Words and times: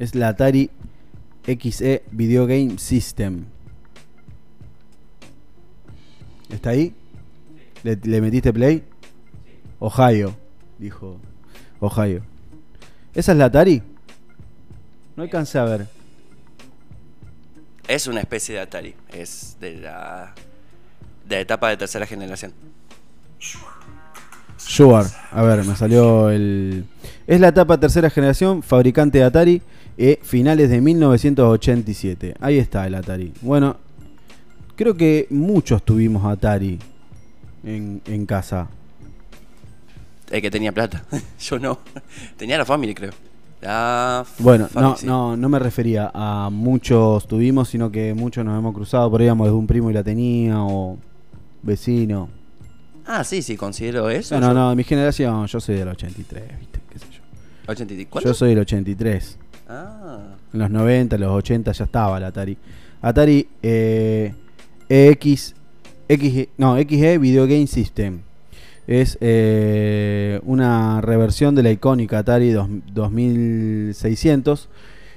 Es 0.00 0.14
la 0.14 0.28
Atari 0.28 0.70
XE 1.44 2.04
Video 2.10 2.46
Game 2.46 2.78
System. 2.78 3.44
¿Está 6.48 6.70
ahí? 6.70 6.94
¿Le, 7.82 7.96
le 8.02 8.20
metiste 8.22 8.50
play? 8.50 8.82
Ohio, 9.78 10.34
dijo. 10.78 11.20
Ohio. 11.80 12.22
¿Esa 13.14 13.32
es 13.32 13.38
la 13.38 13.44
Atari? 13.44 13.82
No 15.16 15.22
alcancé 15.22 15.58
a 15.58 15.64
ver. 15.64 15.86
Es 17.86 18.06
una 18.06 18.20
especie 18.20 18.54
de 18.54 18.60
Atari. 18.62 18.94
Es 19.12 19.58
de 19.60 19.80
la, 19.80 20.34
de 21.28 21.36
la 21.36 21.40
etapa 21.42 21.68
de 21.68 21.76
tercera 21.76 22.06
generación. 22.06 22.54
Sure. 24.66 25.06
A 25.32 25.42
ver, 25.42 25.64
me 25.64 25.74
salió 25.74 26.30
el. 26.30 26.84
Es 27.26 27.40
la 27.40 27.48
etapa 27.48 27.78
tercera 27.78 28.10
generación, 28.10 28.62
fabricante 28.62 29.18
de 29.18 29.24
Atari, 29.24 29.62
eh, 29.98 30.18
finales 30.22 30.70
de 30.70 30.80
1987. 30.80 32.34
Ahí 32.40 32.58
está 32.58 32.86
el 32.86 32.94
Atari. 32.94 33.32
Bueno, 33.40 33.76
creo 34.76 34.96
que 34.96 35.26
muchos 35.30 35.82
tuvimos 35.82 36.24
Atari 36.24 36.78
en, 37.64 38.00
en 38.06 38.26
casa. 38.26 38.68
El 40.30 40.40
que 40.40 40.50
tenía 40.50 40.72
plata. 40.72 41.04
Yo 41.40 41.58
no. 41.58 41.78
Tenía 42.36 42.56
la 42.58 42.64
Family, 42.64 42.94
creo. 42.94 43.12
La 43.60 44.24
Bueno, 44.38 44.68
no, 44.74 44.96
sí. 44.96 45.04
no, 45.04 45.36
no 45.36 45.48
me 45.48 45.58
refería 45.58 46.10
a 46.14 46.48
muchos 46.50 47.28
tuvimos, 47.28 47.68
sino 47.68 47.90
que 47.90 48.14
muchos 48.14 48.44
nos 48.44 48.58
hemos 48.58 48.74
cruzado. 48.74 49.10
Por 49.10 49.20
ahí 49.20 49.26
íbamos 49.26 49.48
de 49.48 49.52
un 49.52 49.66
primo 49.66 49.90
y 49.90 49.94
la 49.94 50.02
tenía, 50.02 50.62
o 50.62 50.96
vecino. 51.62 52.28
Ah, 53.06 53.24
sí, 53.24 53.42
sí, 53.42 53.56
considero 53.56 54.08
eso. 54.10 54.38
No, 54.38 54.48
no, 54.48 54.54
no, 54.68 54.74
mi 54.76 54.84
generación, 54.84 55.46
yo 55.46 55.60
soy 55.60 55.76
del 55.76 55.88
83, 55.88 56.42
¿viste? 56.58 56.80
¿Qué 56.90 56.98
sé 56.98 57.06
yo? 57.12 57.20
80 57.66 57.94
y- 57.94 58.06
¿Cuánto? 58.06 58.28
Yo 58.28 58.34
soy 58.34 58.50
del 58.50 58.58
83. 58.60 59.38
Ah, 59.68 60.20
En 60.52 60.58
los 60.60 60.70
90, 60.70 61.14
en 61.16 61.20
los 61.22 61.30
80 61.32 61.72
ya 61.72 61.84
estaba 61.84 62.18
el 62.18 62.24
Atari. 62.24 62.56
Atari 63.02 63.48
eh, 63.62 64.34
EX, 64.88 65.54
X, 66.08 66.48
no, 66.58 66.76
XE 66.76 67.18
Video 67.18 67.44
Game 67.46 67.66
System. 67.66 68.20
Es 68.86 69.16
eh, 69.20 70.40
una 70.44 71.00
reversión 71.00 71.54
de 71.54 71.62
la 71.62 71.70
icónica 71.70 72.18
Atari 72.18 72.50
dos- 72.50 72.68
2600 72.92 74.68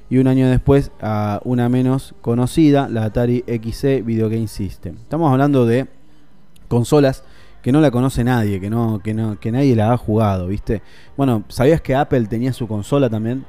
y 0.09 0.17
un 0.19 0.27
año 0.27 0.47
después 0.49 0.91
a 1.01 1.41
una 1.43 1.69
menos 1.69 2.13
conocida, 2.21 2.87
la 2.89 3.05
Atari 3.05 3.43
XE 3.47 4.01
Video 4.03 4.29
Game 4.29 4.47
System. 4.47 4.95
Estamos 5.01 5.31
hablando 5.31 5.65
de 5.65 5.87
consolas 6.67 7.23
que 7.63 7.71
no 7.71 7.81
la 7.81 7.89
conoce 7.89 8.23
nadie, 8.23 8.59
que 8.59 8.69
no, 8.69 8.99
que 9.03 9.13
no, 9.15 9.39
que 9.39 9.51
nadie 9.51 9.75
la 9.75 9.91
ha 9.93 9.97
jugado, 9.97 10.47
¿viste? 10.47 10.83
Bueno, 11.17 11.43
¿sabías 11.47 11.81
que 11.81 11.95
Apple 11.95 12.27
tenía 12.27 12.53
su 12.53 12.67
consola 12.67 13.09
también? 13.09 13.45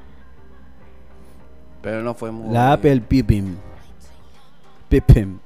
pero 1.83 2.03
no 2.03 2.15
fue 2.15 2.31
muy. 2.31 2.51
La 2.51 2.73
Apple 2.73 3.03
Pippin. 3.03 3.59
Pippin. 4.89 5.39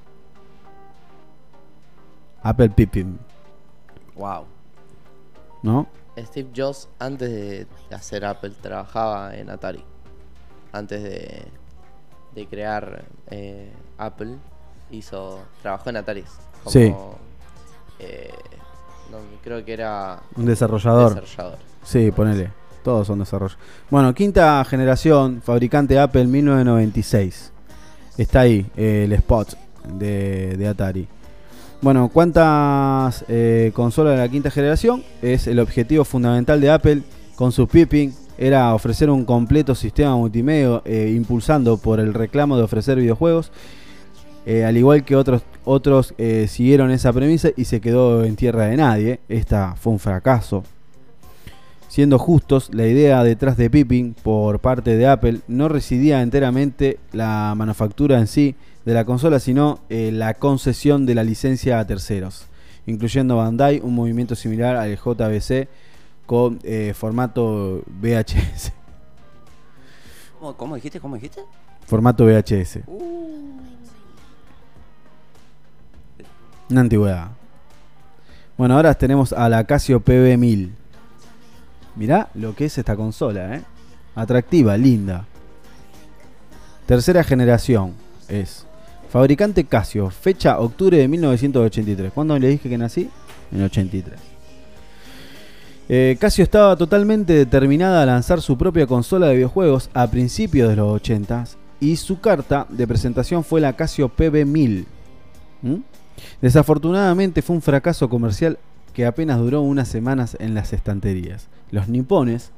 Apple 2.43 2.71
Pippin, 2.71 3.19
Wow. 4.15 4.45
¿no? 5.63 5.89
Steve 6.17 6.49
Jobs, 6.57 6.89
antes 7.01 7.29
de 7.31 7.67
hacer 7.91 8.25
Apple, 8.25 8.53
trabajaba 8.61 9.35
en 9.37 9.51
Atari. 9.51 9.83
Antes 10.73 11.03
de, 11.03 11.45
de 12.35 12.47
crear 12.47 13.05
eh, 13.31 13.73
Apple, 13.99 14.37
hizo 14.93 15.41
trabajó 15.63 15.91
en 15.91 15.97
Atari. 15.97 16.25
Como, 16.63 16.71
Sí. 16.71 16.95
Eh, 17.99 18.31
no, 19.11 19.19
creo 19.43 19.65
que 19.65 19.73
era 19.73 20.21
Un 20.37 20.47
desarrollador. 20.47 21.15
desarrollador. 21.21 21.59
Sí, 21.85 22.11
ponele. 22.11 22.51
Todos 22.85 23.07
son 23.07 23.19
desarrollos. 23.19 23.59
Bueno, 23.91 24.15
quinta 24.15 24.65
generación, 24.65 25.43
fabricante 25.45 25.99
Apple 25.99 26.27
1996. 26.27 27.53
Está 28.17 28.41
ahí 28.41 28.67
eh, 28.77 29.03
el 29.05 29.13
spot 29.15 29.55
de, 29.95 30.57
de 30.57 30.69
Atari. 30.69 31.07
Bueno, 31.81 32.09
¿cuántas 32.13 33.25
eh, 33.29 33.71
consolas 33.75 34.15
de 34.15 34.19
la 34.19 34.29
quinta 34.29 34.51
generación? 34.51 35.05
Es 35.23 35.47
el 35.47 35.61
objetivo 35.61 36.05
fundamental 36.05 36.61
de 36.61 36.71
Apple 36.71 37.03
con 37.37 37.53
su 37.53 37.69
Pippin. 37.69 38.15
Era 38.37 38.75
ofrecer 38.75 39.11
un 39.11 39.25
completo 39.25 39.75
sistema 39.75 40.17
multimedia 40.17 40.83
eh, 40.85 41.13
impulsando 41.15 41.77
por 41.77 42.01
el 42.01 42.15
reclamo 42.15 42.57
de 42.57 42.63
ofrecer 42.65 42.99
videojuegos. 42.99 43.51
Al 44.67 44.79
igual 44.79 45.05
que 45.05 45.15
otros, 45.15 45.43
otros 45.69 46.15
eh, 46.17 46.47
siguieron 46.49 46.91
esa 46.91 47.13
premisa 47.13 47.51
y 47.55 47.67
se 47.67 47.83
quedó 47.83 48.25
en 48.25 48.37
tierra 48.37 48.67
de 48.67 48.77
nadie. 48.79 49.21
Esta 49.29 49.75
fue 49.77 49.93
un 49.93 49.99
fracaso. 49.99 50.65
Siendo 51.89 52.19
justos, 52.19 52.71
la 52.73 52.87
idea 52.87 53.23
detrás 53.23 53.59
de 53.59 53.69
Pippin 53.69 54.15
por 54.15 54.61
parte 54.61 54.97
de 54.97 55.07
Apple 55.07 55.41
no 55.47 55.69
residía 55.69 56.23
enteramente 56.23 56.99
la 57.13 57.53
manufactura 57.55 58.19
en 58.19 58.27
sí 58.27 58.57
de 58.87 58.95
la 58.95 59.05
consola, 59.05 59.41
sino 59.41 59.81
eh, 59.91 60.11
la 60.11 60.35
concesión 60.35 61.05
de 61.05 61.15
la 61.15 61.23
licencia 61.23 61.79
a 61.79 61.87
terceros, 61.87 62.47
incluyendo 62.87 63.37
Bandai, 63.37 63.81
un 63.83 63.95
movimiento 63.95 64.35
similar 64.35 64.77
al 64.77 64.97
JVC 64.97 65.69
con 66.25 66.61
eh, 66.63 66.95
formato 66.95 67.83
VHS. 68.01 68.73
¿Cómo, 70.39 70.57
cómo 70.57 70.75
dijiste? 70.77 70.99
¿Cómo 70.99 71.17
dijiste? 71.17 71.43
Formato 71.87 72.25
VHS. 72.25 72.81
Una 76.71 76.83
antigüedad. 76.83 77.29
Bueno, 78.57 78.75
ahora 78.75 78.95
tenemos 78.95 79.33
a 79.33 79.49
la 79.49 79.65
Casio 79.65 80.05
PB1000. 80.05 80.71
Mirá 81.97 82.29
lo 82.35 82.55
que 82.55 82.67
es 82.67 82.77
esta 82.77 82.97
consola, 82.97 83.57
¿eh? 83.57 83.63
Atractiva, 84.15 84.77
linda. 84.77 85.25
Tercera 86.87 87.23
generación 87.25 87.95
es. 88.29 88.67
Fabricante 89.11 89.65
Casio, 89.65 90.11
fecha 90.11 90.59
octubre 90.59 90.99
de 90.99 91.09
1983. 91.09 92.13
¿Cuándo 92.13 92.39
le 92.39 92.49
dije 92.49 92.69
que 92.69 92.77
nací? 92.77 93.09
En 93.51 93.63
83. 93.63 94.19
Eh, 95.89 96.19
Casio 96.21 96.45
estaba 96.45 96.77
totalmente 96.77 97.33
determinada 97.33 98.03
a 98.03 98.07
lanzar 98.07 98.43
su 98.43 98.59
propia 98.59 98.87
consola 98.87 99.29
de 99.29 99.37
videojuegos 99.37 99.89
a 99.95 100.07
principios 100.11 100.69
de 100.69 100.77
los 100.77 100.93
80 100.93 101.45
y 101.81 101.97
su 101.97 102.21
carta 102.21 102.67
de 102.69 102.87
presentación 102.87 103.43
fue 103.43 103.63
la 103.63 103.75
Casio 103.75 104.11
PB1000. 104.15 104.85
¿Mm? 105.63 105.77
Desafortunadamente 106.41 107.43
fue 107.43 107.57
un 107.57 107.63
fracaso 107.63 108.09
comercial 108.09 108.59
que 108.93 109.07
apenas 109.07 109.39
duró 109.39 109.63
unas 109.63 109.89
semanas 109.89 110.37
en 110.41 110.55
las 110.55 110.73
estanterías. 110.73 111.49
Los 111.71 111.89
nipones 111.89 112.51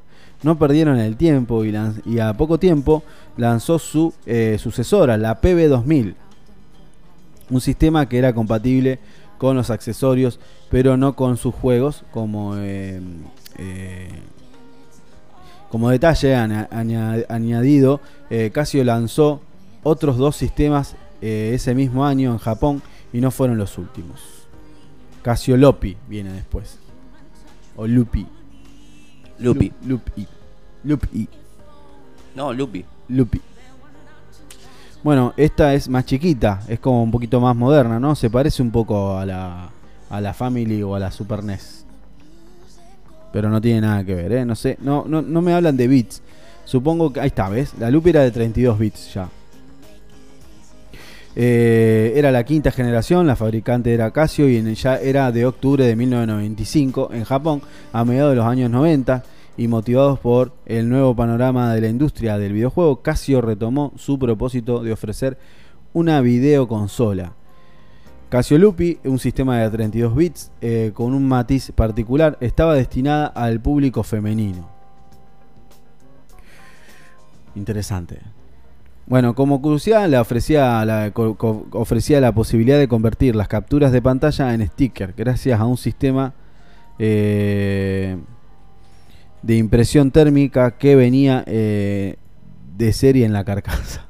no 0.42 0.58
perdieron 0.58 0.98
el 0.98 1.16
tiempo 1.16 1.64
y, 1.64 2.18
a 2.18 2.32
poco 2.34 2.58
tiempo 2.58 3.02
lanzó 3.36 3.78
su 3.78 4.14
eh, 4.26 4.56
sucesora, 4.58 5.16
la 5.16 5.40
PB2000. 5.40 6.14
Un 7.50 7.60
sistema 7.60 8.08
que 8.08 8.18
era 8.18 8.32
compatible 8.32 8.98
con 9.36 9.56
los 9.56 9.70
accesorios, 9.70 10.40
pero 10.70 10.96
no 10.96 11.14
con 11.14 11.36
sus 11.36 11.54
juegos, 11.54 12.04
como, 12.10 12.56
eh, 12.56 13.00
eh, 13.58 14.08
como 15.70 15.90
detalle 15.90 16.34
añadido, 16.36 18.00
Casio 18.52 18.82
lanzó 18.84 19.40
otros 19.82 20.16
dos 20.16 20.36
sistemas 20.36 20.94
ese 21.20 21.74
mismo 21.74 22.06
año 22.06 22.32
en 22.32 22.38
Japón 22.38 22.82
y 23.12 23.20
no 23.20 23.30
fueron 23.30 23.58
los 23.58 23.76
últimos. 23.78 24.20
Casio 25.22 25.56
Lopi 25.56 25.96
viene 26.08 26.32
después. 26.32 26.78
O 27.76 27.86
Lupi. 27.86 28.26
Lupi. 29.38 29.72
Lu- 29.82 29.88
Lupi. 29.94 30.26
Lupi. 30.84 31.28
No, 32.34 32.52
Lupi. 32.52 32.84
Lupi. 33.08 33.40
Bueno, 35.02 35.32
esta 35.36 35.72
es 35.74 35.88
más 35.88 36.04
chiquita, 36.04 36.60
es 36.68 36.78
como 36.78 37.02
un 37.02 37.10
poquito 37.10 37.40
más 37.40 37.56
moderna, 37.56 37.98
¿no? 37.98 38.14
Se 38.14 38.28
parece 38.28 38.62
un 38.62 38.70
poco 38.70 39.16
a 39.16 39.24
la, 39.24 39.70
a 40.10 40.20
la 40.20 40.34
Family 40.34 40.82
o 40.82 40.94
a 40.94 40.98
la 40.98 41.10
Super 41.10 41.42
NES. 41.42 41.86
Pero 43.32 43.48
no 43.48 43.60
tiene 43.60 43.80
nada 43.80 44.04
que 44.04 44.14
ver, 44.14 44.32
¿eh? 44.32 44.44
No 44.44 44.54
sé, 44.54 44.76
no, 44.82 45.04
no, 45.06 45.22
no 45.22 45.40
me 45.40 45.54
hablan 45.54 45.76
de 45.76 45.88
bits. 45.88 46.20
Supongo 46.66 47.12
que... 47.12 47.20
Ahí 47.20 47.28
está, 47.28 47.48
¿ves? 47.48 47.72
La 47.78 47.90
Lupi 47.90 48.10
era 48.10 48.20
de 48.22 48.30
32 48.30 48.78
bits 48.78 49.14
ya. 49.14 49.28
Eh, 51.36 52.12
era 52.16 52.32
la 52.32 52.44
quinta 52.44 52.70
generación, 52.72 53.26
la 53.26 53.36
fabricante 53.36 53.94
era 53.94 54.10
Casio 54.10 54.48
y 54.48 54.56
en- 54.56 54.74
ya 54.74 54.96
era 54.96 55.30
de 55.30 55.46
octubre 55.46 55.84
de 55.86 55.94
1995 55.94 57.10
en 57.12 57.24
Japón, 57.24 57.62
a 57.92 58.04
mediados 58.04 58.32
de 58.32 58.36
los 58.36 58.46
años 58.46 58.70
90 58.70 59.22
y 59.56 59.68
motivados 59.68 60.18
por 60.18 60.52
el 60.66 60.88
nuevo 60.88 61.14
panorama 61.14 61.72
de 61.74 61.80
la 61.82 61.88
industria 61.88 62.36
del 62.38 62.52
videojuego, 62.52 63.02
Casio 63.02 63.40
retomó 63.40 63.92
su 63.96 64.18
propósito 64.18 64.82
de 64.82 64.92
ofrecer 64.92 65.38
una 65.92 66.20
videoconsola. 66.20 67.32
Casio 68.28 68.58
Lupi, 68.58 68.98
un 69.04 69.18
sistema 69.18 69.58
de 69.58 69.70
32 69.70 70.14
bits 70.14 70.50
eh, 70.60 70.92
con 70.94 71.14
un 71.14 71.26
matiz 71.26 71.72
particular, 71.72 72.38
estaba 72.40 72.74
destinada 72.74 73.26
al 73.26 73.60
público 73.60 74.02
femenino. 74.02 74.68
Interesante. 77.56 78.18
Bueno, 79.10 79.34
como 79.34 79.60
crucial, 79.60 80.14
ofrecía, 80.14 80.84
la, 80.84 81.12
ofrecía 81.72 82.20
la 82.20 82.32
posibilidad 82.32 82.78
de 82.78 82.86
convertir 82.86 83.34
las 83.34 83.48
capturas 83.48 83.90
de 83.90 84.00
pantalla 84.00 84.54
en 84.54 84.64
sticker, 84.64 85.14
gracias 85.16 85.58
a 85.58 85.64
un 85.64 85.76
sistema 85.76 86.32
eh, 86.96 88.16
de 89.42 89.56
impresión 89.56 90.12
térmica 90.12 90.78
que 90.78 90.94
venía 90.94 91.42
eh, 91.48 92.18
de 92.78 92.92
serie 92.92 93.26
en 93.26 93.32
la 93.32 93.42
carcasa. 93.42 94.06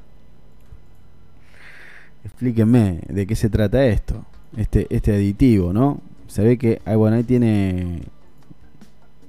Explíquenme 2.23 2.99
de 3.09 3.25
qué 3.25 3.35
se 3.35 3.49
trata 3.49 3.83
esto, 3.83 4.23
este, 4.55 4.85
este 4.91 5.15
aditivo, 5.15 5.73
¿no? 5.73 5.99
Se 6.27 6.43
ve 6.43 6.59
que, 6.59 6.79
ah, 6.85 6.95
bueno, 6.95 7.17
ahí 7.17 7.23
tiene 7.23 8.03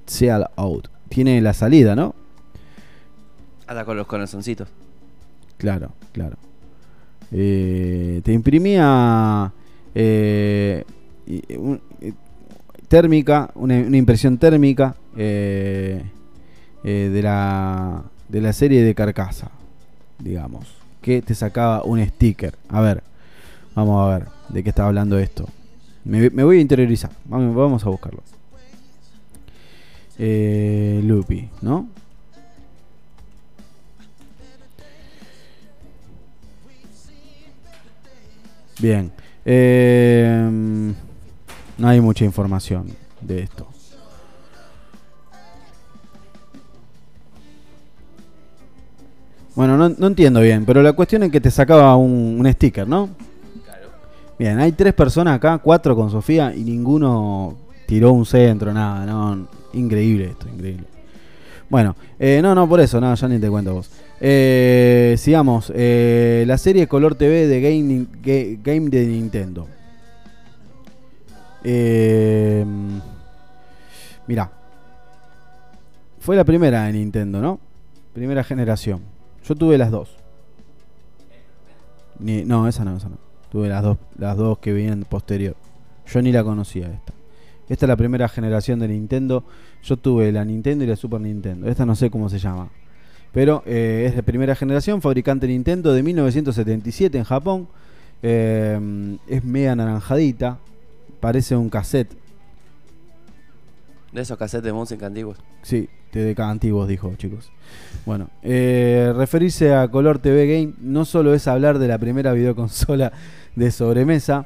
Seal 0.05 0.51
Out, 0.55 0.89
tiene 1.09 1.41
la 1.41 1.55
salida, 1.55 1.95
¿no? 1.95 2.13
Anda 3.65 3.85
con 3.85 3.97
los 3.97 4.05
corazoncitos. 4.05 4.69
Claro, 5.63 5.93
claro. 6.11 6.35
Eh, 7.31 8.19
te 8.25 8.33
imprimía 8.33 9.49
eh, 9.95 10.83
eh, 11.25 12.13
térmica, 12.89 13.49
una, 13.55 13.79
impresión 13.79 14.37
térmica 14.37 14.93
de, 15.15 16.03
la, 16.83 18.03
de 18.27 18.41
la 18.41 18.51
serie 18.51 18.83
de 18.83 18.93
carcasa, 18.93 19.51
digamos, 20.19 20.67
que 21.01 21.21
te 21.21 21.33
sacaba 21.33 21.83
un 21.85 22.05
sticker. 22.05 22.55
A 22.67 22.81
ver, 22.81 23.01
vamos 23.73 24.05
a 24.05 24.17
ver 24.17 24.27
de 24.49 24.63
qué 24.63 24.69
está 24.69 24.85
hablando 24.85 25.17
esto. 25.17 25.47
Me, 26.03 26.27
voy 26.27 26.57
a 26.57 26.59
interiorizar, 26.59 27.11
vamos, 27.23 27.55
vamos 27.55 27.85
a 27.85 27.89
buscarlo. 27.89 28.21
Lupi, 30.17 31.47
¿no? 31.61 31.87
Bien. 38.79 39.11
Eh, 39.45 40.93
no 41.77 41.87
hay 41.87 42.01
mucha 42.01 42.25
información 42.25 42.87
de 43.21 43.43
esto. 43.43 43.67
Bueno, 49.55 49.77
no, 49.77 49.89
no 49.89 50.07
entiendo 50.07 50.41
bien, 50.41 50.65
pero 50.65 50.81
la 50.81 50.93
cuestión 50.93 51.23
es 51.23 51.31
que 51.31 51.39
te 51.39 51.51
sacaba 51.51 51.95
un, 51.95 52.37
un 52.39 52.51
sticker, 52.51 52.87
¿no? 52.87 53.09
Bien, 54.39 54.59
hay 54.59 54.71
tres 54.71 54.93
personas 54.93 55.35
acá, 55.35 55.59
cuatro 55.59 55.95
con 55.95 56.09
Sofía 56.09 56.53
y 56.55 56.63
ninguno 56.63 57.55
tiró 57.85 58.11
un 58.13 58.25
centro, 58.25 58.73
nada, 58.73 59.05
no. 59.05 59.47
Increíble 59.73 60.25
esto, 60.31 60.47
increíble. 60.49 60.85
Bueno, 61.69 61.95
eh, 62.19 62.39
no, 62.41 62.53
no, 62.53 62.67
por 62.67 62.79
eso, 62.79 62.99
no, 62.99 63.13
ya 63.13 63.27
ni 63.27 63.39
te 63.39 63.49
cuento 63.49 63.73
vos. 63.73 63.89
Eh, 64.25 65.15
sigamos, 65.17 65.69
eh, 65.75 66.45
la 66.47 66.57
serie 66.57 66.87
Color 66.87 67.15
TV 67.15 67.45
de 67.45 67.59
Game, 67.59 68.07
Ga- 68.23 68.57
Game 68.63 68.89
de 68.89 69.05
Nintendo. 69.05 69.67
Eh, 71.65 72.65
mira, 74.25 74.49
fue 76.19 76.37
la 76.37 76.45
primera 76.45 76.85
de 76.85 76.93
Nintendo, 76.93 77.41
¿no? 77.41 77.59
Primera 78.13 78.45
generación. 78.45 79.01
Yo 79.43 79.55
tuve 79.55 79.77
las 79.77 79.91
dos. 79.91 80.15
No, 82.19 82.67
esa 82.69 82.85
no, 82.85 82.95
esa 82.95 83.09
no. 83.09 83.17
Tuve 83.51 83.67
las 83.67 83.83
dos, 83.83 83.97
las 84.17 84.37
dos 84.37 84.57
que 84.59 84.71
venían 84.71 85.03
posterior. 85.03 85.57
Yo 86.07 86.21
ni 86.21 86.31
la 86.31 86.45
conocía 86.45 86.87
esta. 86.87 87.11
Esta 87.67 87.85
es 87.85 87.89
la 87.89 87.97
primera 87.97 88.29
generación 88.29 88.79
de 88.79 88.87
Nintendo. 88.87 89.43
Yo 89.83 89.97
tuve 89.97 90.31
la 90.31 90.45
Nintendo 90.45 90.85
y 90.85 90.87
la 90.87 90.95
Super 90.95 91.19
Nintendo. 91.19 91.67
Esta 91.67 91.85
no 91.85 91.95
sé 91.95 92.09
cómo 92.09 92.29
se 92.29 92.39
llama. 92.39 92.69
Pero 93.33 93.63
eh, 93.65 94.05
es 94.07 94.15
de 94.15 94.23
primera 94.23 94.55
generación, 94.55 95.01
fabricante 95.01 95.47
Nintendo 95.47 95.91
de 95.91 96.03
1977 96.03 97.17
en 97.17 97.23
Japón. 97.23 97.67
Eh, 98.21 99.17
es 99.27 99.43
media 99.43 99.75
naranjadita. 99.75 100.59
Parece 101.19 101.55
un 101.55 101.69
cassette. 101.69 102.13
De 104.11 104.21
esos 104.21 104.37
cassettes 104.37 104.65
de 104.65 104.73
música 104.73 105.07
antiguos. 105.07 105.39
Sí, 105.63 105.89
TDK 106.11 106.39
antiguos, 106.41 106.87
dijo, 106.87 107.11
chicos. 107.17 107.51
Bueno, 108.05 108.29
eh, 108.43 109.11
referirse 109.15 109.73
a 109.73 109.87
Color 109.87 110.19
TV 110.19 110.45
Game 110.45 110.73
no 110.79 111.03
solo 111.03 111.33
es 111.33 111.47
hablar 111.47 111.79
de 111.79 111.87
la 111.87 111.97
primera 111.97 112.33
videoconsola 112.33 113.11
de 113.55 113.71
sobremesa 113.71 114.45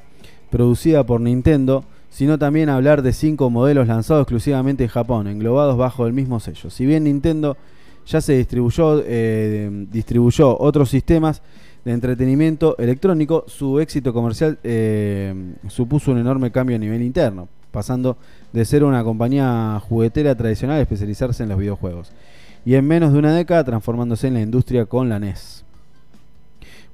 producida 0.49 1.03
por 1.05 1.19
Nintendo, 1.19 1.83
sino 2.09 2.39
también 2.39 2.69
hablar 2.69 3.01
de 3.01 3.11
cinco 3.11 3.49
modelos 3.49 3.87
lanzados 3.87 4.23
exclusivamente 4.23 4.85
en 4.85 4.89
Japón, 4.89 5.27
englobados 5.27 5.77
bajo 5.77 6.07
el 6.07 6.13
mismo 6.13 6.39
sello. 6.39 6.69
Si 6.69 6.85
bien 6.85 7.03
Nintendo 7.03 7.57
ya 8.07 8.21
se 8.21 8.37
distribuyó, 8.37 9.03
eh, 9.05 9.69
distribuyó 9.91 10.57
otros 10.59 10.89
sistemas 10.89 11.41
de 11.83 11.91
entretenimiento 11.91 12.77
electrónico, 12.77 13.45
su 13.47 13.79
éxito 13.79 14.13
comercial 14.13 14.57
eh, 14.63 15.33
supuso 15.67 16.11
un 16.11 16.17
enorme 16.17 16.51
cambio 16.51 16.77
a 16.77 16.79
nivel 16.79 17.01
interno, 17.01 17.47
pasando 17.71 18.17
de 18.53 18.65
ser 18.65 18.83
una 18.83 19.03
compañía 19.03 19.81
juguetera 19.87 20.35
tradicional 20.35 20.77
a 20.77 20.81
especializarse 20.81 21.43
en 21.43 21.49
los 21.49 21.59
videojuegos. 21.59 22.11
Y 22.65 22.75
en 22.75 22.85
menos 22.85 23.13
de 23.13 23.19
una 23.19 23.33
década 23.33 23.63
transformándose 23.63 24.27
en 24.27 24.33
la 24.33 24.41
industria 24.41 24.85
con 24.85 25.07
la 25.07 25.19
NES. 25.19 25.63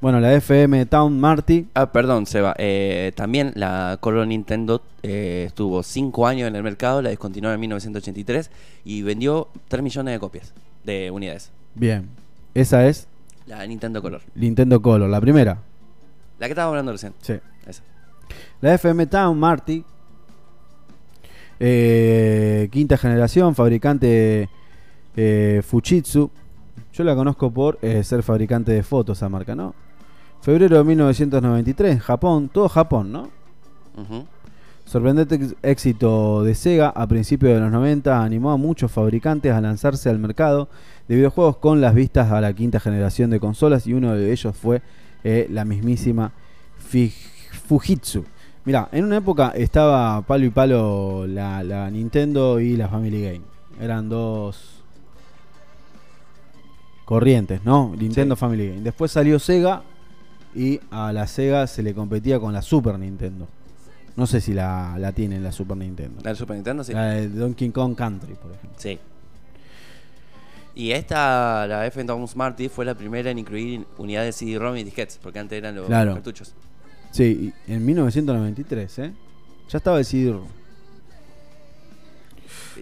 Bueno, 0.02 0.20
la 0.20 0.34
FM 0.34 0.86
Town 0.88 1.20
Marty. 1.20 1.68
Ah, 1.74 1.92
perdón, 1.92 2.26
Seba. 2.26 2.54
Eh, 2.58 3.14
también 3.16 3.54
la 3.56 3.98
Color 4.02 4.28
Nintendo 4.28 4.82
estuvo 5.02 5.82
5 5.82 6.28
años 6.28 6.48
en 6.48 6.56
el 6.56 6.64
mercado, 6.64 7.02
la 7.02 7.10
descontinuó 7.10 7.52
en 7.52 7.60
1983 7.60 8.52
y 8.86 9.02
vendió 9.02 9.48
3 9.70 9.82
millones 9.82 10.14
de 10.14 10.20
copias 10.20 10.54
de 10.84 11.12
unidades. 11.12 11.52
Bien. 11.76 12.10
Esa 12.54 12.88
es 12.88 13.08
La 13.48 13.66
Nintendo 13.66 14.02
Color. 14.02 14.22
Nintendo 14.36 14.82
Color, 14.82 15.10
la 15.10 15.20
primera. 15.22 15.60
La 16.40 16.48
que 16.48 16.52
estaba 16.52 16.70
hablando 16.70 16.92
recién. 16.92 17.14
Sí. 17.22 17.34
Esa. 17.66 17.84
La 18.62 18.74
FM 18.74 19.08
Town 19.08 19.38
Marty. 19.40 19.84
eh, 21.60 22.68
quinta 22.72 22.98
generación, 22.98 23.56
fabricante 23.56 24.50
eh, 25.16 25.62
Fujitsu. 25.66 26.30
Yo 26.94 27.04
la 27.04 27.16
conozco 27.16 27.52
por 27.52 27.80
eh, 27.82 28.04
ser 28.04 28.24
fabricante 28.24 28.72
de 28.72 28.84
fotos, 28.84 29.18
esa 29.18 29.30
marca, 29.30 29.56
¿no? 29.56 29.74
Febrero 30.42 30.78
de 30.78 30.84
1993, 30.84 32.02
Japón, 32.02 32.50
todo 32.50 32.68
Japón, 32.70 33.12
¿no? 33.12 33.30
Ujú. 33.98 34.26
Sorprendente 34.94 35.56
éxito 35.64 36.44
de 36.44 36.54
Sega 36.54 36.90
a 36.90 37.08
principios 37.08 37.56
de 37.56 37.60
los 37.60 37.72
90 37.72 38.24
animó 38.24 38.52
a 38.52 38.58
muchos 38.58 38.92
fabricantes 38.92 39.52
a 39.52 39.60
lanzarse 39.60 40.08
al 40.08 40.20
mercado 40.20 40.70
de 41.08 41.16
videojuegos 41.16 41.58
con 41.58 41.82
las 41.82 41.96
vistas 41.96 42.32
a 42.32 42.40
la 42.40 42.54
quinta 42.54 42.80
generación 42.80 43.32
de 43.32 43.40
consolas 43.40 43.88
y 43.88 43.94
uno 43.94 44.14
de 44.14 44.32
ellos 44.32 44.56
fue 44.56 44.84
eh, 45.24 45.48
la 45.50 45.66
mismísima 45.66 46.32
Fujitsu. 47.68 48.24
Mira, 48.66 48.90
en 48.92 49.06
una 49.06 49.18
época 49.18 49.52
estaba 49.56 50.22
palo 50.22 50.46
y 50.46 50.52
palo 50.52 51.26
la, 51.26 51.64
la 51.64 51.90
Nintendo 51.90 52.60
y 52.60 52.78
la 52.78 52.88
Family 52.88 53.24
Game. 53.24 53.42
Eran 53.82 54.10
dos 54.10 54.84
corrientes, 57.04 57.66
¿no? 57.66 57.96
Nintendo 57.98 58.36
Sí. 58.36 58.40
Family 58.40 58.68
Game. 58.68 58.82
Después 58.82 59.12
salió 59.12 59.40
Sega 59.40 59.82
y 60.54 60.80
a 60.92 61.12
la 61.12 61.26
Sega 61.26 61.66
se 61.66 61.82
le 61.82 61.96
competía 61.96 62.40
con 62.40 62.54
la 62.54 62.62
Super 62.62 63.00
Nintendo. 63.00 63.48
No 64.16 64.28
sé 64.28 64.42
si 64.42 64.54
la, 64.54 64.96
la 65.00 65.12
tienen 65.12 65.44
la 65.44 65.52
Super 65.52 65.76
Nintendo. 65.78 66.22
La 66.24 66.30
del 66.30 66.38
Super 66.38 66.56
Nintendo, 66.56 66.84
sí. 66.84 66.94
La 66.94 67.06
de 67.12 67.30
Donkey 67.30 67.70
Kong 67.72 67.96
Country, 67.96 68.36
por 68.36 68.52
ejemplo. 68.52 68.78
Sí. 68.78 69.00
Y 70.76 70.92
esta, 70.92 71.66
la 71.68 71.86
FM 71.88 72.08
Tom 72.08 72.28
Smarty, 72.28 72.68
fue 72.70 72.84
la 72.86 72.96
primera 72.96 73.30
en 73.32 73.38
incluir 73.40 73.86
unidades 73.98 74.36
CD-ROM 74.36 74.76
y 74.78 74.84
disquetes, 74.84 75.20
porque 75.22 75.40
antes 75.40 75.58
eran 75.58 75.76
los 75.76 75.86
Claro. 75.88 76.14
cartuchos. 76.16 76.54
Sí, 77.12 77.54
y 77.68 77.74
en 77.74 77.86
1993, 77.86 79.00
¿eh? 79.00 79.14
Ya 79.70 79.78
estaba 79.78 80.00
el 80.00 80.06
CD. 80.06 80.34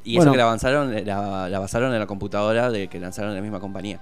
Y 0.06 0.16
Bueno. 0.16 0.24
eso 0.24 0.32
que 0.32 0.38
la 0.38 0.44
avanzaron, 0.44 1.06
la, 1.06 1.50
la 1.50 1.60
basaron 1.60 1.94
en 1.94 2.00
la 2.00 2.08
computadora 2.08 2.72
de 2.72 2.88
que 2.88 3.00
lanzaron 3.00 3.32
en 3.32 3.36
la 3.38 3.42
misma 3.42 3.60
compañía. 3.60 4.00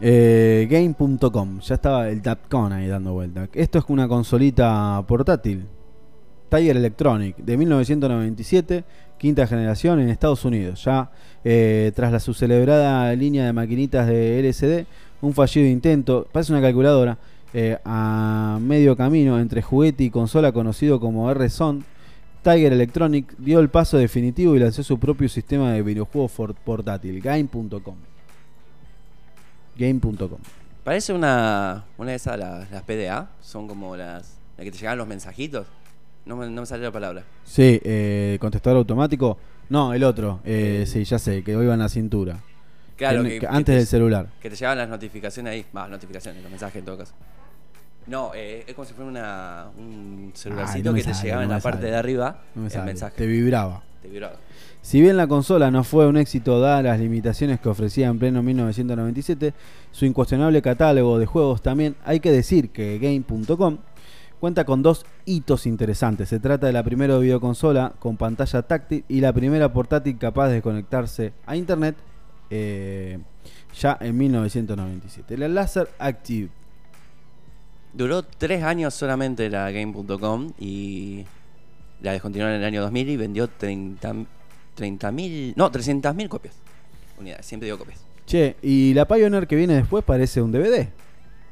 Eh, 0.00 0.66
Game.com, 0.70 1.60
ya 1.60 1.74
estaba 1.76 2.08
el 2.08 2.20
Tapcon 2.20 2.72
ahí 2.72 2.88
dando 2.88 3.12
vuelta. 3.12 3.48
Esto 3.52 3.78
es 3.78 3.84
una 3.88 4.08
consolita 4.08 5.02
portátil. 5.06 5.66
Tiger 6.48 6.76
Electronic, 6.76 7.36
de 7.36 7.56
1997, 7.56 8.84
quinta 9.18 9.46
generación 9.46 10.00
en 10.00 10.08
Estados 10.08 10.44
Unidos. 10.44 10.84
Ya 10.84 11.10
eh, 11.44 11.92
tras 11.94 12.12
la 12.12 12.20
su 12.20 12.34
celebrada 12.34 13.14
línea 13.14 13.46
de 13.46 13.52
maquinitas 13.52 14.06
de 14.06 14.38
LCD, 14.40 14.86
un 15.20 15.32
fallido 15.32 15.66
intento, 15.66 16.26
parece 16.30 16.52
una 16.52 16.62
calculadora, 16.62 17.18
eh, 17.52 17.78
a 17.84 18.58
medio 18.60 18.96
camino 18.96 19.38
entre 19.40 19.62
juguete 19.62 20.04
y 20.04 20.10
consola 20.10 20.52
conocido 20.52 21.00
como 21.00 21.30
R-Zone, 21.30 21.82
Tiger 22.42 22.72
Electronic 22.72 23.36
dio 23.38 23.58
el 23.60 23.70
paso 23.70 23.96
definitivo 23.96 24.54
y 24.54 24.58
lanzó 24.58 24.82
su 24.82 24.98
propio 24.98 25.28
sistema 25.28 25.72
de 25.72 25.82
videojuegos 25.82 26.32
portátil, 26.64 27.20
Game.com. 27.20 28.13
Game.com. 29.76 30.38
Parece 30.84 31.12
una, 31.12 31.84
una 31.96 32.10
de 32.10 32.16
esas, 32.16 32.38
las, 32.38 32.70
las 32.70 32.82
PDA, 32.82 33.28
son 33.40 33.66
como 33.66 33.96
las, 33.96 34.34
las 34.56 34.64
que 34.64 34.70
te 34.70 34.78
llegan 34.78 34.98
los 34.98 35.06
mensajitos. 35.06 35.66
No 36.26 36.36
me, 36.36 36.48
no 36.48 36.62
me 36.62 36.66
sale 36.66 36.82
la 36.82 36.90
palabra. 36.92 37.22
Sí, 37.44 37.80
eh, 37.84 38.38
contestador 38.40 38.78
automático. 38.78 39.38
No, 39.70 39.92
el 39.94 40.04
otro. 40.04 40.40
Eh, 40.44 40.84
sí, 40.86 41.04
ya 41.04 41.18
sé, 41.18 41.42
que 41.42 41.56
hoy 41.56 41.66
va 41.66 41.74
en 41.74 41.80
la 41.80 41.88
cintura. 41.88 42.38
Claro, 42.96 43.22
Que- 43.22 43.28
que, 43.28 43.34
que 43.34 43.40
que 43.40 43.46
antes 43.46 43.64
te, 43.64 43.72
del 43.72 43.86
celular. 43.86 44.28
que 44.40 44.50
te 44.50 44.56
llegaban 44.56 44.78
las 44.78 44.88
notificaciones 44.88 45.50
ahí. 45.52 45.66
Más 45.72 45.88
notificaciones, 45.90 46.42
los 46.42 46.50
mensajes 46.50 46.76
en 46.76 46.84
todo 46.84 46.98
caso. 46.98 47.14
No, 48.06 48.32
eh, 48.34 48.64
es 48.66 48.74
como 48.74 48.84
si 48.86 48.92
fuera 48.92 49.10
una, 49.10 49.66
un 49.78 50.30
celularcito 50.34 50.90
no 50.90 50.92
me 50.92 50.98
que 51.00 51.06
te 51.08 51.14
sale, 51.14 51.24
llegaba 51.24 51.42
no 51.46 51.50
en 51.50 51.56
la 51.56 51.60
parte 51.62 51.86
de 51.86 51.96
arriba 51.96 52.42
No 52.54 52.60
me 52.62 52.66
el 52.68 52.72
sale. 52.72 52.84
mensaje. 52.84 53.16
Te 53.16 53.26
vibraba. 53.26 53.82
Te 54.04 54.10
vibraba. 54.10 54.36
Si 54.82 55.00
bien 55.00 55.16
la 55.16 55.26
consola 55.26 55.70
no 55.70 55.82
fue 55.82 56.06
un 56.06 56.18
éxito 56.18 56.60
dadas 56.60 56.84
las 56.84 57.00
limitaciones 57.00 57.58
que 57.58 57.70
ofrecía 57.70 58.08
en 58.08 58.18
pleno 58.18 58.42
1997, 58.42 59.54
su 59.90 60.04
incuestionable 60.04 60.60
catálogo 60.60 61.18
de 61.18 61.26
juegos 61.26 61.62
también 61.62 61.96
hay 62.04 62.20
que 62.20 62.30
decir 62.30 62.70
que 62.70 62.98
Game.com 62.98 63.78
cuenta 64.40 64.64
con 64.64 64.82
dos 64.82 65.06
hitos 65.24 65.66
interesantes. 65.66 66.28
Se 66.28 66.38
trata 66.38 66.66
de 66.66 66.74
la 66.74 66.82
primera 66.82 67.16
videoconsola 67.16 67.94
con 67.98 68.18
pantalla 68.18 68.60
táctil 68.62 69.04
y 69.08 69.20
la 69.20 69.32
primera 69.32 69.72
portátil 69.72 70.18
capaz 70.18 70.48
de 70.48 70.60
conectarse 70.60 71.32
a 71.46 71.56
internet 71.56 71.96
eh, 72.50 73.18
ya 73.80 73.96
en 74.00 74.16
1997. 74.18 75.38
La 75.38 75.48
Laser 75.48 75.88
Active. 75.98 76.50
Duró 77.94 78.22
tres 78.22 78.62
años 78.64 78.92
solamente 78.92 79.48
la 79.48 79.70
Game.com 79.70 80.52
y 80.58 81.24
la 82.02 82.12
descontinuaron 82.12 82.56
en 82.56 82.62
el 82.62 82.66
año 82.66 82.80
2000 82.82 83.08
y 83.10 83.16
vendió 83.16 83.48
30 83.48 84.12
30.000, 84.76 85.52
no, 85.56 85.70
300.000 85.70 86.28
copias. 86.28 86.54
Unidades, 87.18 87.46
siempre 87.46 87.66
digo 87.66 87.78
copias. 87.78 88.00
Che, 88.26 88.56
y 88.62 88.92
la 88.94 89.06
Pioneer 89.06 89.46
que 89.46 89.54
viene 89.54 89.74
después 89.74 90.02
parece 90.04 90.42
un 90.42 90.50
DVD. 90.50 90.88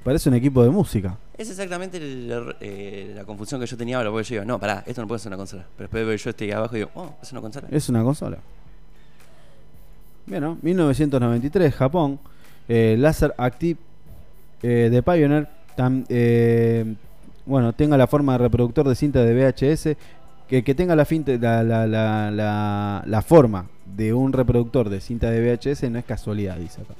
Parece 0.03 0.29
un 0.29 0.35
equipo 0.35 0.65
de 0.65 0.71
música. 0.71 1.17
Es 1.39 1.49
exactamente 1.49 1.99
el- 1.99 2.57
eh, 2.61 3.13
la 3.15 3.25
confusión 3.25 3.61
que 3.61 3.67
yo 3.69 3.77
tenía 3.77 3.99
ahora, 3.99 4.11
porque 4.11 4.25
yo 4.29 4.35
digo, 4.35 4.45
no, 4.45 4.59
pará, 4.59 4.83
esto 4.87 5.01
no 5.01 5.07
puede 5.07 5.21
ser 5.21 5.29
una 5.31 5.37
consola. 5.37 5.65
Pero 5.77 5.85
después 5.85 6.05
veo 6.07 6.17
yo 6.17 6.31
este 6.31 6.53
abajo 6.53 6.75
y 6.75 6.79
digo, 6.81 6.91
oh, 6.97 7.15
es 7.23 7.31
una 7.31 7.41
consola. 7.41 7.69
Es 7.71 7.89
una 7.89 8.03
consola. 8.03 8.39
Bueno, 10.27 10.59
1993, 10.63 11.75
Japón. 11.75 12.19
eh, 12.69 12.97
Laser 12.99 13.35
Active 13.39 13.79
eh, 14.63 14.89
de 14.91 15.03
Pioneer. 15.03 15.49
tam- 15.77 16.05
eh, 16.09 16.95
bueno, 17.47 17.73
tenga 17.73 17.97
la 17.97 18.07
forma 18.07 18.33
de 18.33 18.39
reproductor 18.39 18.89
de 18.89 18.95
cinta 18.95 19.23
de 19.25 19.35
VHS. 19.35 19.97
Que, 20.61 20.75
tenga 20.75 20.95
la, 20.95 21.05
forma 23.27 23.67
de 23.97 24.13
un 24.13 24.35
reproductor 24.35 24.91
de 24.91 25.01
cinta 25.01 25.31
de 25.31 25.41
VHS 25.41 25.91
no 25.91 25.99
es 25.99 26.05
casualidad, 26.05 26.59
dice 26.59 26.83
acá. 26.83 26.93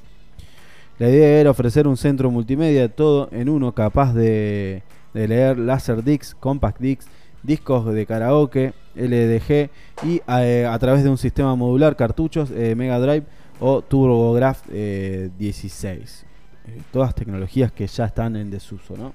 La 0.99 1.11
idea 1.11 1.39
era 1.39 1.51
ofrecer 1.51 1.87
un 1.87 1.99
centro 1.99 2.31
multimedia 2.31 2.89
todo 2.89 3.29
en 3.31 3.51
uno 3.51 3.73
capaz 3.73 4.15
de, 4.15 4.83
de 5.13 5.29
leer 5.29 5.59
laser 5.59 6.03
discs, 6.03 6.35
compact 6.35 6.81
discs, 6.81 7.07
discos 7.43 7.93
de 7.93 8.07
karaoke, 8.07 8.73
LDG 8.95 9.69
y 10.05 10.23
a 10.27 10.79
través 10.79 11.05
de 11.05 11.11
un 11.11 11.19
sistema 11.19 11.55
modular 11.55 11.95
cartuchos 11.95 12.51
eh, 12.51 12.75
Mega 12.75 12.99
Drive 12.99 13.27
o 13.61 13.83
TurboGrafx 13.83 14.63
eh, 14.73 15.31
16. 15.39 16.25
Eh, 16.69 16.81
todas 16.91 17.15
tecnologías 17.15 17.71
que 17.71 17.87
ya 17.87 18.07
están 18.07 18.35
en 18.37 18.51
desuso, 18.51 18.97
¿no? 18.97 19.13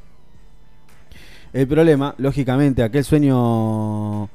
El 1.54 1.68
problema, 1.68 2.14
lógicamente, 2.18 2.84
aquel 2.84 3.04
sueño 3.04 4.30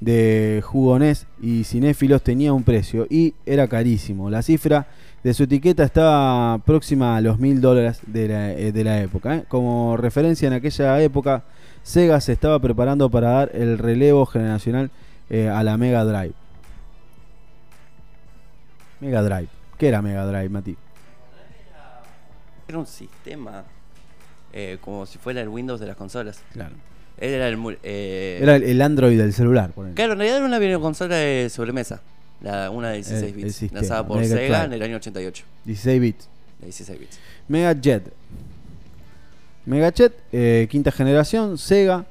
de 0.00 0.62
jugones 0.64 1.26
y 1.40 1.64
cinéfilos 1.64 2.22
tenía 2.22 2.52
un 2.52 2.62
precio 2.62 3.06
y 3.10 3.34
era 3.46 3.66
carísimo. 3.68 4.30
La 4.30 4.42
cifra 4.42 4.86
de 5.24 5.34
su 5.34 5.44
etiqueta 5.44 5.82
estaba 5.82 6.58
próxima 6.58 7.16
a 7.16 7.20
los 7.20 7.38
mil 7.38 7.60
dólares 7.60 8.00
de 8.06 8.28
la, 8.28 8.52
eh, 8.52 9.02
época. 9.02 9.36
¿eh? 9.36 9.44
Como 9.48 9.96
referencia 9.96 10.46
en 10.46 10.52
aquella 10.52 11.00
época, 11.02 11.44
Sega 11.82 12.20
se 12.20 12.32
estaba 12.32 12.58
preparando 12.60 13.10
para 13.10 13.30
dar 13.30 13.50
el 13.54 13.78
relevo 13.78 14.26
generacional 14.26 14.90
eh, 15.30 15.48
a 15.48 15.62
la 15.64 15.76
Mega 15.76 16.04
Drive. 16.04 16.34
Mega 19.00 19.22
Drive. 19.22 19.48
¿Qué 19.78 19.88
era 19.88 20.02
Mega 20.02 20.26
Drive, 20.26 20.48
Mati? 20.48 20.76
Era 22.68 22.78
un 22.78 22.86
sistema 22.86 23.64
eh, 24.52 24.78
como 24.80 25.06
si 25.06 25.18
fuera 25.18 25.40
el 25.40 25.48
Windows 25.48 25.80
de 25.80 25.86
las 25.86 25.96
consolas. 25.96 26.40
Claro. 26.52 26.74
Él 27.18 27.34
era 27.34 27.48
el. 27.48 27.78
eh, 27.82 28.38
Era 28.40 28.56
el, 28.56 28.80
Android 28.82 29.18
del 29.18 29.32
celular. 29.32 29.70
ponele. 29.72 29.94
Claro, 29.94 30.12
en 30.12 30.18
realidad 30.18 30.38
era 30.38 30.46
una 30.46 30.58
videoconsola 30.58 31.16
de 31.16 31.48
sobremesa. 31.50 32.00
La, 32.40 32.70
una 32.70 32.90
de 32.90 32.96
16 32.96 33.22
El- 33.22 33.28
el 33.30 33.34
bits. 33.34 33.56
sistema, 33.56 33.80
lanzada 33.80 34.06
por 34.06 34.18
Mega 34.20 34.36
Sega 34.36 34.64
en 34.64 34.72
el 34.72 34.82
año 34.82 34.96
88. 34.96 35.44
16 35.64 36.00
bits. 36.00 36.28
De 36.60 36.66
16 36.66 37.00
bits. 37.00 37.18
Mega 37.48 37.72
Jet. 37.72 38.12
Mega 39.66 39.90
Jet, 39.90 40.12
eh, 40.32 40.66
quinta 40.70 40.90
generación, 40.92 41.58
Sega, 41.58 42.06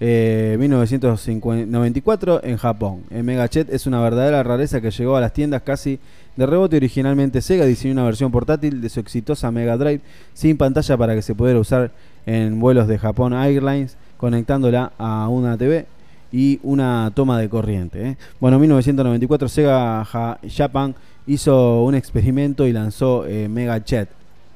eh, 0.00 0.56
1994 0.58 2.40
en 2.44 2.56
Japón. 2.56 3.02
El 3.10 3.24
Mega 3.24 3.46
Jet 3.46 3.68
es 3.72 3.86
una 3.86 4.00
verdadera 4.00 4.42
rareza 4.42 4.80
que 4.80 4.90
llegó 4.90 5.16
a 5.16 5.20
las 5.20 5.32
tiendas 5.32 5.62
casi 5.62 5.98
de 6.36 6.46
rebote. 6.46 6.76
Originalmente 6.76 7.40
Sega 7.42 7.64
diseñó 7.64 7.92
una 7.94 8.04
versión 8.04 8.30
portátil 8.30 8.80
de 8.80 8.88
su 8.88 9.00
exitosa 9.00 9.50
Mega 9.50 9.76
Drive 9.76 10.00
sin 10.34 10.56
pantalla 10.56 10.96
para 10.96 11.14
que 11.14 11.22
se 11.22 11.34
pudiera 11.34 11.58
usar 11.60 11.90
en 12.26 12.60
vuelos 12.60 12.86
de 12.88 12.98
Japón 12.98 13.32
Airlines, 13.32 13.96
conectándola 14.16 14.92
a 14.98 15.28
una 15.28 15.56
TV 15.56 15.86
y 16.30 16.60
una 16.62 17.10
toma 17.14 17.38
de 17.40 17.48
corriente. 17.48 18.08
¿eh? 18.10 18.16
Bueno, 18.40 18.56
en 18.56 18.60
1994 18.62 19.48
Sega 19.48 20.04
Ja- 20.04 20.38
Japan 20.48 20.94
hizo 21.26 21.82
un 21.84 21.94
experimento 21.94 22.66
y 22.66 22.72
lanzó 22.72 23.26
eh, 23.26 23.48
Mega 23.48 23.78
Jet, 23.84 24.08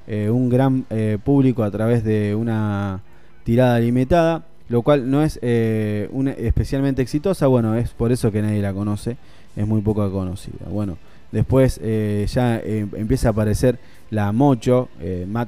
eh, 0.07 0.29
un 0.31 0.49
gran 0.51 0.85
eh, 0.91 1.19
público 1.23 1.63
a 1.63 1.71
través 1.71 2.05
de 2.05 2.35
una 2.35 3.01
tirada 3.45 3.79
limitada, 3.81 4.43
lo 4.73 4.81
cual 4.81 5.11
no 5.11 5.23
es 5.23 5.39
eh, 5.43 6.09
especialmente 6.39 7.03
exitosa, 7.03 7.47
bueno, 7.47 7.75
es 7.77 7.91
por 7.91 8.11
eso 8.11 8.33
que 8.33 8.41
nadie 8.41 8.63
la 8.63 8.73
conoce, 8.73 9.19
es 9.55 9.67
muy 9.67 9.83
poco 9.83 10.11
conocida. 10.11 10.67
Bueno, 10.71 10.97
después 11.31 11.79
eh, 11.83 12.27
ya 12.27 12.57
eh, 12.57 12.87
empieza 12.97 13.29
a 13.29 13.31
aparecer 13.33 13.79
la 14.11 14.33
Mocho, 14.33 14.89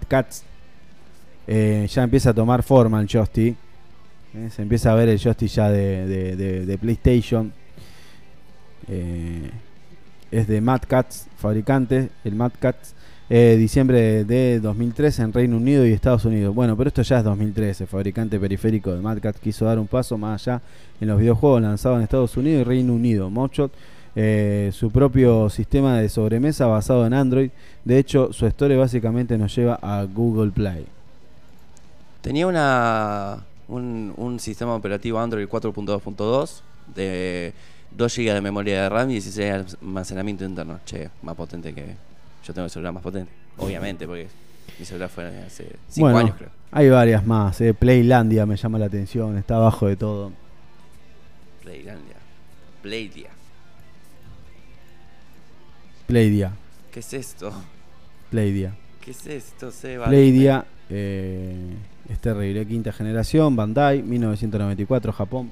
Cats, 0.06 0.44
eh, 1.46 1.86
ya 1.90 2.02
empieza 2.02 2.30
a 2.30 2.34
tomar 2.34 2.62
forma 2.62 3.00
el 3.00 3.06
eh, 4.34 4.50
se 4.50 4.60
empieza 4.60 4.92
a 4.92 4.94
ver 4.94 5.08
el 5.08 5.18
joystick 5.18 5.48
ya 5.48 5.70
de, 5.70 6.06
de- 6.06 6.36
PlayStation. 6.78 7.50
Es 10.30 10.46
de 10.46 10.60
Mad 10.60 10.82
Cats, 10.86 11.28
fabricante, 11.38 12.10
el 12.24 12.34
Mad 12.34 12.52
Cats, 12.60 12.94
eh, 13.30 13.56
diciembre 13.58 14.24
de 14.24 14.60
2013 14.60 15.22
en 15.22 15.32
Reino 15.32 15.56
Unido 15.56 15.86
y 15.86 15.92
Estados 15.92 16.24
Unidos. 16.24 16.54
Bueno, 16.54 16.76
pero 16.76 16.88
esto 16.88 17.02
ya 17.02 17.18
es 17.18 17.24
2013, 17.24 17.86
fabricante 17.86 18.38
periférico 18.38 18.92
de 18.92 19.00
Mad 19.00 19.18
Cats 19.20 19.40
quiso 19.40 19.64
dar 19.64 19.78
un 19.78 19.86
paso 19.86 20.18
más 20.18 20.46
allá 20.46 20.60
en 21.00 21.08
los 21.08 21.18
videojuegos 21.18 21.62
lanzados 21.62 21.98
en 21.98 22.04
Estados 22.04 22.36
Unidos 22.36 22.62
y 22.62 22.64
Reino 22.64 22.92
Unido. 22.92 23.30
Mochot, 23.30 23.72
eh, 24.16 24.70
su 24.72 24.90
propio 24.90 25.48
sistema 25.50 25.98
de 25.98 26.08
sobremesa 26.08 26.66
basado 26.66 27.06
en 27.06 27.14
Android. 27.14 27.50
De 27.84 27.98
hecho, 27.98 28.32
su 28.32 28.46
historia 28.46 28.76
básicamente 28.76 29.38
nos 29.38 29.54
lleva 29.54 29.78
a 29.80 30.04
Google 30.04 30.50
Play. 30.50 30.86
Tenía 32.20 32.46
una 32.46 33.44
un, 33.68 34.12
un 34.16 34.40
sistema 34.40 34.74
operativo 34.74 35.18
Android 35.18 35.48
4.2.2 35.48 36.60
de 36.94 37.52
2 37.96 38.16
GB 38.16 38.34
de 38.34 38.40
memoria 38.40 38.82
de 38.82 38.88
RAM 38.88 39.10
y 39.10 39.14
16 39.14 39.36
de 39.36 39.50
almacenamiento 39.80 40.44
interno. 40.44 40.80
Che, 40.84 41.10
más 41.22 41.34
potente 41.34 41.72
que. 41.72 42.13
Yo 42.46 42.52
tengo 42.54 42.64
el 42.66 42.70
celular 42.70 42.92
más 42.92 43.02
potente. 43.02 43.30
Obviamente, 43.56 44.06
porque 44.06 44.28
mi 44.78 44.84
celular 44.84 45.08
fue 45.08 45.26
hace 45.44 45.76
5 45.88 46.00
Bueno, 46.04 46.18
años, 46.18 46.36
creo. 46.36 46.50
hay 46.72 46.88
varias 46.90 47.24
más. 47.26 47.60
eh. 47.60 47.72
Playlandia 47.74 48.44
me 48.46 48.56
llama 48.56 48.78
la 48.78 48.86
atención, 48.86 49.38
está 49.38 49.56
abajo 49.56 49.86
de 49.86 49.96
todo. 49.96 50.32
Playlandia. 51.62 52.16
Playdia. 52.82 53.30
Playdia, 56.06 56.52
¿Qué 56.92 57.00
es 57.00 57.14
esto? 57.14 57.52
Playdia. 58.30 58.74
¿Qué 59.00 59.10
es 59.12 59.26
esto, 59.26 59.70
Seba? 59.70 60.06
Playdia 60.06 60.64
eh, 60.90 61.74
es 62.08 62.18
terrible. 62.18 62.66
Quinta 62.66 62.92
generación, 62.92 63.56
Bandai, 63.56 64.02
1994, 64.02 65.12
Japón. 65.12 65.50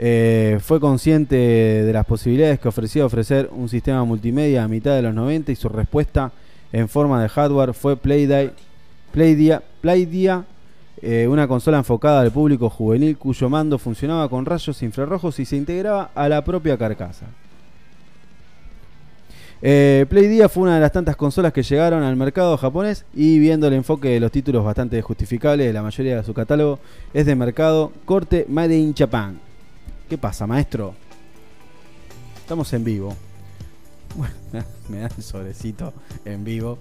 Eh, 0.00 0.58
fue 0.62 0.78
consciente 0.78 1.34
de 1.36 1.92
las 1.92 2.06
posibilidades 2.06 2.60
que 2.60 2.68
ofrecía 2.68 3.04
ofrecer 3.04 3.50
un 3.52 3.68
sistema 3.68 4.04
multimedia 4.04 4.62
a 4.62 4.68
mitad 4.68 4.94
de 4.94 5.02
los 5.02 5.14
90 5.14 5.50
y 5.50 5.56
su 5.56 5.68
respuesta 5.68 6.30
en 6.72 6.88
forma 6.88 7.20
de 7.20 7.28
hardware 7.28 7.74
fue 7.74 7.96
Playdia, 7.96 8.52
Playdia, 9.12 9.62
Playdia 9.80 10.44
eh, 11.00 11.28
una 11.28 11.46
consola 11.46 11.78
enfocada 11.78 12.20
al 12.20 12.32
público 12.32 12.68
juvenil 12.68 13.16
cuyo 13.16 13.48
mando 13.48 13.78
funcionaba 13.78 14.28
con 14.28 14.44
rayos 14.44 14.82
infrarrojos 14.82 15.38
y 15.38 15.44
se 15.44 15.56
integraba 15.56 16.10
a 16.14 16.28
la 16.28 16.42
propia 16.44 16.76
carcasa. 16.76 17.26
Eh, 19.62 20.06
Playdia 20.08 20.48
fue 20.48 20.64
una 20.64 20.74
de 20.74 20.80
las 20.80 20.92
tantas 20.92 21.16
consolas 21.16 21.52
que 21.52 21.62
llegaron 21.62 22.02
al 22.02 22.16
mercado 22.16 22.56
japonés 22.56 23.04
y 23.14 23.38
viendo 23.38 23.66
el 23.66 23.74
enfoque 23.74 24.08
de 24.08 24.20
los 24.20 24.30
títulos 24.32 24.64
bastante 24.64 25.00
justificables, 25.02 25.72
la 25.72 25.82
mayoría 25.82 26.16
de 26.16 26.24
su 26.24 26.34
catálogo 26.34 26.78
es 27.12 27.26
de 27.26 27.34
mercado 27.34 27.92
corte 28.04 28.46
Made 28.48 28.76
in 28.76 28.94
Japan. 28.94 29.47
¿Qué 30.08 30.16
pasa, 30.18 30.46
maestro? 30.46 30.94
Estamos 32.38 32.72
en 32.72 32.84
vivo. 32.84 33.14
Bueno, 34.16 34.34
me 34.88 35.00
da 35.00 35.10
el 35.16 35.22
sobrecito 35.22 35.92
en 36.24 36.44
vivo. 36.44 36.78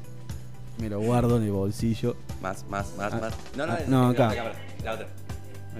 Me 0.79 0.89
lo 0.89 1.00
guardo 1.01 1.38
en 1.38 1.43
el 1.43 1.51
bolsillo. 1.51 2.15
Más, 2.41 2.63
más, 2.69 2.88
más, 2.98 3.13
Ah, 3.13 3.17
más. 3.19 3.34
No, 3.57 3.65
no, 3.65 3.74
ah, 3.74 3.79
no, 3.88 4.01
la 4.13 4.27
acá. 4.29 4.53
La 4.84 4.93
otra. 4.93 5.07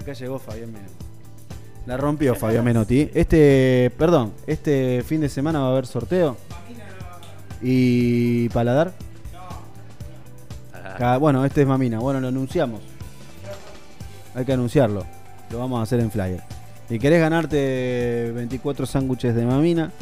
Acá 0.00 0.12
llegó 0.12 0.38
Fabián 0.38 0.72
Menotti. 0.72 0.94
La 1.86 1.96
rompió 1.96 2.34
Fabián 2.34 2.64
Menotti. 2.64 3.10
Este, 3.14 3.90
perdón, 3.96 4.32
este 4.46 5.02
fin 5.06 5.20
de 5.20 5.28
semana 5.28 5.60
va 5.60 5.68
a 5.68 5.70
haber 5.70 5.86
sorteo. 5.86 6.36
¿Y 7.62 8.48
paladar? 8.50 8.92
Ah, 10.74 10.94
Ca- 10.98 11.16
Bueno, 11.18 11.44
este 11.44 11.62
es 11.62 11.66
Mamina. 11.66 11.98
Bueno, 12.00 12.20
lo 12.20 12.28
anunciamos. 12.28 12.80
Hay 14.34 14.44
que 14.44 14.52
anunciarlo. 14.52 15.04
Lo 15.50 15.58
vamos 15.60 15.80
a 15.80 15.82
hacer 15.84 16.00
en 16.00 16.10
flyer. 16.10 16.42
Si 16.88 16.98
querés 16.98 17.20
ganarte 17.20 18.32
24 18.34 18.86
sándwiches 18.86 19.34
de 19.34 19.44
mamina, 19.44 19.92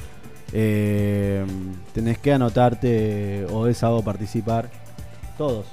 eh, 0.52 1.44
tenés 1.92 2.18
que 2.18 2.32
anotarte 2.32 3.44
o 3.50 3.64
de 3.64 3.74
sábado 3.74 4.02
participar. 4.02 4.70
Todos. 5.36 5.66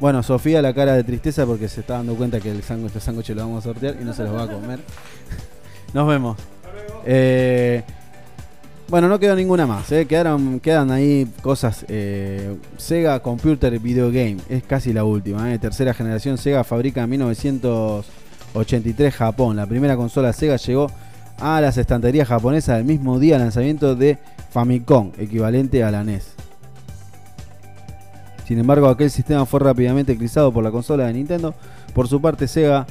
Bueno, 0.00 0.22
Sofía 0.22 0.62
la 0.62 0.72
cara 0.72 0.94
de 0.94 1.04
tristeza 1.04 1.44
porque 1.44 1.68
se 1.68 1.80
está 1.80 1.94
dando 1.94 2.14
cuenta 2.14 2.40
que 2.40 2.50
el 2.50 2.62
sándwich, 2.62 2.88
este 2.88 3.00
sándwich 3.00 3.28
lo 3.30 3.42
vamos 3.42 3.64
a 3.64 3.68
sortear 3.68 3.96
y 4.00 4.04
no 4.04 4.14
se 4.14 4.22
los 4.22 4.34
va 4.34 4.44
a 4.44 4.48
comer. 4.50 4.80
Nos 5.92 6.08
vemos. 6.08 6.38
Eh, 7.04 7.82
bueno, 8.88 9.08
no 9.08 9.18
quedó 9.18 9.36
ninguna 9.36 9.66
más. 9.66 9.90
¿eh? 9.92 10.06
Quedaron, 10.06 10.60
quedan 10.60 10.90
ahí 10.90 11.26
cosas. 11.42 11.84
Sega 12.78 13.20
Computer 13.20 13.78
Video 13.78 14.08
Game. 14.08 14.38
Es 14.48 14.62
casi 14.62 14.92
la 14.92 15.04
última. 15.04 15.56
Tercera 15.58 15.92
generación 15.94 16.38
Sega 16.38 16.64
fabrica 16.64 17.02
en 17.02 17.10
1983 18.56 19.14
Japón. 19.14 19.56
La 19.56 19.66
primera 19.66 19.96
consola 19.96 20.32
Sega 20.32 20.56
llegó 20.56 20.90
a 21.38 21.60
las 21.60 21.76
estanterías 21.76 22.28
japonesas 22.28 22.78
el 22.78 22.84
mismo 22.84 23.18
día 23.18 23.34
del 23.34 23.42
lanzamiento 23.42 23.94
de 23.94 24.18
Famicom, 24.50 25.12
equivalente 25.18 25.84
a 25.84 25.90
la 25.90 26.02
NES. 26.02 26.34
Sin 28.46 28.58
embargo, 28.58 28.88
aquel 28.88 29.10
sistema 29.10 29.44
fue 29.44 29.60
rápidamente 29.60 30.12
eclipsado 30.12 30.52
por 30.52 30.64
la 30.64 30.70
consola 30.70 31.06
de 31.06 31.12
Nintendo. 31.12 31.54
Por 31.92 32.08
su 32.08 32.20
parte, 32.20 32.46
Sega 32.48 32.86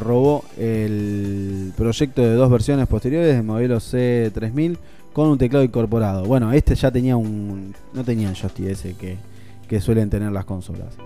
robó 0.00 0.44
el 0.58 1.72
proyecto 1.76 2.22
de 2.22 2.34
dos 2.34 2.50
versiones 2.50 2.86
posteriores 2.88 3.34
del 3.34 3.44
modelo 3.44 3.76
C3000 3.76 4.78
con 5.12 5.28
un 5.28 5.38
teclado 5.38 5.64
incorporado. 5.64 6.24
Bueno, 6.24 6.52
este 6.52 6.74
ya 6.74 6.90
tenía 6.90 7.16
un. 7.16 7.74
No 7.92 8.02
tenía 8.04 8.30
el 8.30 8.34
joystick 8.34 8.66
ese 8.66 8.96
que 9.68 9.80
suelen 9.80 10.08
tener 10.08 10.32
las 10.32 10.46
consolas. 10.46 10.96